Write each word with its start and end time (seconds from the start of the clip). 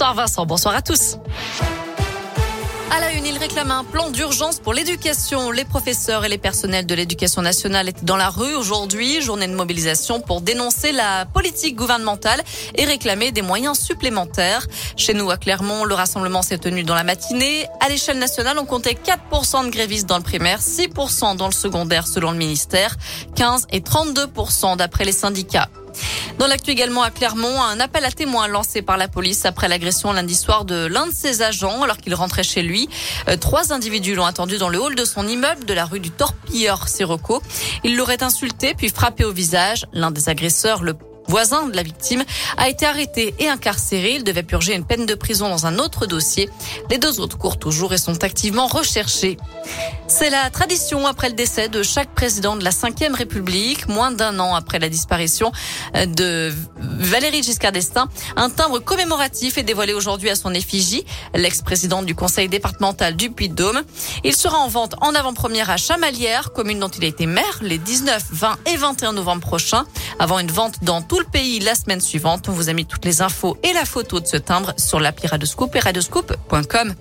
Bonsoir 0.00 0.14
Vincent, 0.14 0.46
bonsoir 0.46 0.76
à 0.76 0.80
tous. 0.80 1.16
À 2.92 3.00
la 3.00 3.14
une, 3.14 3.26
il 3.26 3.36
réclame 3.36 3.72
un 3.72 3.82
plan 3.82 4.10
d'urgence 4.10 4.60
pour 4.60 4.72
l'éducation. 4.72 5.50
Les 5.50 5.64
professeurs 5.64 6.24
et 6.24 6.28
les 6.28 6.38
personnels 6.38 6.86
de 6.86 6.94
l'éducation 6.94 7.42
nationale 7.42 7.88
étaient 7.88 8.04
dans 8.04 8.16
la 8.16 8.28
rue 8.28 8.54
aujourd'hui, 8.54 9.20
journée 9.20 9.48
de 9.48 9.56
mobilisation 9.56 10.20
pour 10.20 10.40
dénoncer 10.40 10.92
la 10.92 11.26
politique 11.26 11.74
gouvernementale 11.74 12.40
et 12.76 12.84
réclamer 12.84 13.32
des 13.32 13.42
moyens 13.42 13.76
supplémentaires. 13.76 14.68
Chez 14.96 15.14
nous, 15.14 15.32
à 15.32 15.36
Clermont, 15.36 15.84
le 15.84 15.96
rassemblement 15.96 16.42
s'est 16.42 16.58
tenu 16.58 16.84
dans 16.84 16.94
la 16.94 17.02
matinée. 17.02 17.66
À 17.84 17.88
l'échelle 17.88 18.20
nationale, 18.20 18.56
on 18.60 18.66
comptait 18.66 18.96
4% 19.04 19.66
de 19.66 19.70
grévistes 19.70 20.06
dans 20.06 20.18
le 20.18 20.22
primaire, 20.22 20.60
6% 20.60 21.34
dans 21.34 21.46
le 21.46 21.52
secondaire 21.52 22.06
selon 22.06 22.30
le 22.30 22.38
ministère, 22.38 22.94
15 23.34 23.66
et 23.72 23.80
32% 23.80 24.76
d'après 24.76 25.04
les 25.04 25.10
syndicats. 25.10 25.68
Dans 26.38 26.46
l'actu 26.46 26.70
également 26.70 27.02
à 27.02 27.10
Clermont, 27.10 27.60
un 27.60 27.80
appel 27.80 28.04
à 28.04 28.12
témoins 28.12 28.46
lancé 28.46 28.80
par 28.80 28.96
la 28.96 29.08
police 29.08 29.44
après 29.44 29.66
l'agression 29.66 30.12
lundi 30.12 30.36
soir 30.36 30.64
de 30.64 30.86
l'un 30.86 31.08
de 31.08 31.12
ses 31.12 31.42
agents 31.42 31.82
alors 31.82 31.96
qu'il 31.96 32.14
rentrait 32.14 32.44
chez 32.44 32.62
lui. 32.62 32.88
Euh, 33.28 33.36
trois 33.36 33.72
individus 33.72 34.14
l'ont 34.14 34.24
attendu 34.24 34.56
dans 34.56 34.68
le 34.68 34.80
hall 34.80 34.94
de 34.94 35.04
son 35.04 35.26
immeuble 35.26 35.64
de 35.64 35.74
la 35.74 35.84
rue 35.84 35.98
du 35.98 36.12
Torpilleur 36.12 36.86
Sirocco. 36.86 37.42
Il 37.82 37.96
l'aurait 37.96 38.22
insulté 38.22 38.74
puis 38.74 38.88
frappé 38.88 39.24
au 39.24 39.32
visage. 39.32 39.86
L'un 39.92 40.12
des 40.12 40.28
agresseurs, 40.28 40.84
le 40.84 40.94
voisin 41.26 41.66
de 41.66 41.76
la 41.76 41.82
victime, 41.82 42.24
a 42.56 42.68
été 42.68 42.86
arrêté 42.86 43.34
et 43.40 43.48
incarcéré. 43.48 44.14
Il 44.14 44.24
devait 44.24 44.44
purger 44.44 44.74
une 44.74 44.84
peine 44.84 45.06
de 45.06 45.14
prison 45.16 45.48
dans 45.48 45.66
un 45.66 45.78
autre 45.78 46.06
dossier. 46.06 46.48
Les 46.88 46.98
deux 46.98 47.18
autres 47.18 47.36
courent 47.36 47.58
toujours 47.58 47.92
et 47.92 47.98
sont 47.98 48.22
activement 48.22 48.68
recherchés. 48.68 49.36
C'est 50.10 50.30
la 50.30 50.48
tradition 50.48 51.06
après 51.06 51.28
le 51.28 51.34
décès 51.34 51.68
de 51.68 51.82
chaque 51.82 52.14
président 52.14 52.56
de 52.56 52.64
la 52.64 52.70
Ve 52.70 53.14
République, 53.14 53.88
moins 53.88 54.10
d'un 54.10 54.40
an 54.40 54.54
après 54.54 54.78
la 54.78 54.88
disparition 54.88 55.52
de 55.94 56.50
Valérie 56.78 57.42
Giscard 57.42 57.72
d'Estaing. 57.72 58.08
Un 58.34 58.48
timbre 58.48 58.78
commémoratif 58.78 59.58
est 59.58 59.62
dévoilé 59.62 59.92
aujourd'hui 59.92 60.30
à 60.30 60.34
son 60.34 60.54
effigie, 60.54 61.04
l'ex-président 61.34 62.02
du 62.02 62.14
conseil 62.14 62.48
départemental 62.48 63.16
du 63.16 63.30
Puy-de-Dôme. 63.30 63.82
Il 64.24 64.34
sera 64.34 64.56
en 64.56 64.68
vente 64.68 64.94
en 65.02 65.14
avant-première 65.14 65.68
à 65.68 65.76
Chamalières, 65.76 66.52
commune 66.52 66.80
dont 66.80 66.88
il 66.88 67.04
a 67.04 67.08
été 67.08 67.26
maire, 67.26 67.58
les 67.60 67.78
19, 67.78 68.22
20 68.30 68.58
et 68.72 68.76
21 68.78 69.12
novembre 69.12 69.42
prochains, 69.42 69.84
avant 70.18 70.38
une 70.38 70.50
vente 70.50 70.82
dans 70.82 71.02
tout 71.02 71.18
le 71.18 71.26
pays 71.26 71.60
la 71.60 71.74
semaine 71.74 72.00
suivante. 72.00 72.48
On 72.48 72.52
vous 72.52 72.70
a 72.70 72.72
mis 72.72 72.86
toutes 72.86 73.04
les 73.04 73.20
infos 73.20 73.58
et 73.62 73.74
la 73.74 73.84
photo 73.84 74.20
de 74.20 74.26
ce 74.26 74.38
timbre 74.38 74.72
sur 74.78 75.00
l'appli 75.00 75.28
Radescoop 75.28 75.76
et 75.76 75.80
radescoop.com. 75.80 76.94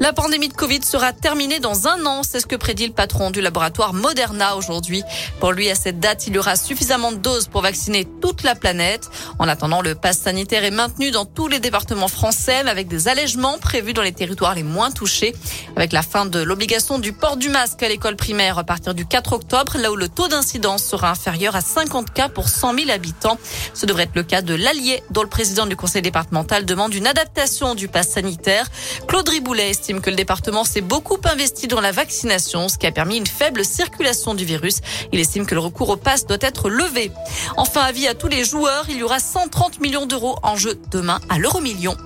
La 0.00 0.12
pandémie 0.12 0.48
de 0.48 0.54
Covid 0.54 0.84
sera 0.84 1.12
terminée 1.12 1.58
dans 1.58 1.88
un 1.88 2.06
an, 2.06 2.22
c'est 2.22 2.38
ce 2.38 2.46
que 2.46 2.54
prédit 2.54 2.86
le 2.86 2.92
patron 2.92 3.32
du 3.32 3.40
laboratoire 3.40 3.92
Moderna 3.92 4.54
aujourd'hui. 4.54 5.02
Pour 5.40 5.50
lui, 5.50 5.68
à 5.70 5.74
cette 5.74 5.98
date, 5.98 6.28
il 6.28 6.34
y 6.34 6.38
aura 6.38 6.54
suffisamment 6.54 7.10
de 7.10 7.16
doses 7.16 7.48
pour 7.48 7.62
vacciner 7.62 8.06
toute 8.20 8.44
la 8.44 8.54
planète. 8.54 9.10
En 9.40 9.48
attendant, 9.48 9.82
le 9.82 9.96
pass 9.96 10.18
sanitaire 10.18 10.62
est 10.62 10.70
maintenu 10.70 11.10
dans 11.10 11.24
tous 11.24 11.48
les 11.48 11.58
départements 11.58 12.06
français, 12.06 12.62
mais 12.62 12.70
avec 12.70 12.86
des 12.86 13.08
allègements 13.08 13.58
prévus 13.58 13.92
dans 13.92 14.02
les 14.02 14.12
territoires 14.12 14.54
les 14.54 14.62
moins 14.62 14.92
touchés. 14.92 15.34
Avec 15.74 15.92
la 15.92 16.02
fin 16.02 16.26
de 16.26 16.38
l'obligation 16.38 17.00
du 17.00 17.12
port 17.12 17.36
du 17.36 17.48
masque 17.48 17.82
à 17.82 17.88
l'école 17.88 18.14
primaire 18.14 18.56
à 18.56 18.64
partir 18.64 18.94
du 18.94 19.04
4 19.04 19.32
octobre, 19.32 19.78
là 19.78 19.90
où 19.90 19.96
le 19.96 20.08
taux 20.08 20.28
d'incidence 20.28 20.84
sera 20.84 21.10
inférieur 21.10 21.56
à 21.56 21.60
50 21.60 22.12
cas 22.12 22.28
pour 22.28 22.48
100 22.48 22.78
000 22.78 22.90
habitants. 22.90 23.36
Ce 23.74 23.84
devrait 23.84 24.04
être 24.04 24.14
le 24.14 24.22
cas 24.22 24.42
de 24.42 24.54
l'Allier, 24.54 25.02
dont 25.10 25.22
le 25.22 25.28
président 25.28 25.66
du 25.66 25.74
conseil 25.74 26.02
départemental 26.02 26.64
demande 26.64 26.94
une 26.94 27.08
adaptation 27.08 27.74
du 27.74 27.88
pass 27.88 28.10
sanitaire. 28.10 28.68
Claude 29.08 29.28
Riboulet 29.28 29.72
que 29.96 30.10
le 30.10 30.16
département 30.16 30.64
s'est 30.64 30.82
beaucoup 30.82 31.16
investi 31.24 31.66
dans 31.66 31.80
la 31.80 31.92
vaccination, 31.92 32.68
ce 32.68 32.76
qui 32.76 32.86
a 32.86 32.92
permis 32.92 33.16
une 33.16 33.26
faible 33.26 33.64
circulation 33.64 34.34
du 34.34 34.44
virus. 34.44 34.80
Il 35.12 35.20
estime 35.20 35.46
que 35.46 35.54
le 35.54 35.60
recours 35.60 35.88
au 35.88 35.96
pass 35.96 36.26
doit 36.26 36.38
être 36.40 36.68
levé. 36.68 37.10
Enfin, 37.56 37.80
avis 37.80 38.06
à 38.06 38.14
tous 38.14 38.28
les 38.28 38.44
joueurs, 38.44 38.84
il 38.88 38.98
y 38.98 39.02
aura 39.02 39.18
130 39.18 39.80
millions 39.80 40.06
d'euros 40.06 40.38
en 40.42 40.56
jeu 40.56 40.78
demain 40.90 41.20
à 41.28 41.38
l'euro 41.38 41.60
million. 41.60 41.96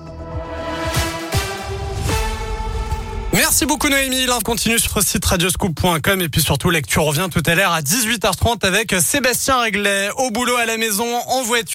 Merci 3.33 3.65
beaucoup 3.65 3.89
Noémie. 3.89 4.27
On 4.29 4.39
continue 4.41 4.77
sur 4.77 4.91
le 4.95 5.03
site 5.03 5.25
radioscoop.com 5.25 6.21
et 6.21 6.29
puis 6.29 6.41
surtout 6.41 6.69
lecture 6.69 7.03
revient 7.03 7.27
tout 7.31 7.41
à 7.47 7.55
l'heure 7.55 7.71
à 7.71 7.81
18h30 7.81 8.63
avec 8.63 8.93
Sébastien 9.01 9.59
Réglet 9.59 10.09
au 10.17 10.29
boulot 10.29 10.55
à 10.55 10.67
la 10.67 10.77
maison 10.77 11.17
en 11.27 11.41
voiture. 11.41 11.71